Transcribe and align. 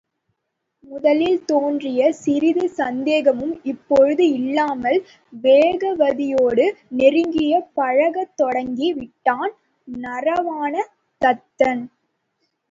முதலில் 0.83 1.45
தோன்றிய 1.45 2.11
சிறிது 2.19 2.69
சந்தேகமும் 2.77 3.53
இப்போது 3.63 4.23
இல்லாமல் 4.29 4.97
வேகவதியோடு 5.43 6.65
நெருங்கிப் 6.97 7.71
பழகத் 7.73 8.35
தொடங்கி 8.35 8.93
விட்டான் 8.93 9.53
நரவாண 9.87 10.73
தத்தன். 11.21 11.85